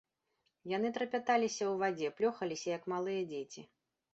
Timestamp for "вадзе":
1.83-2.07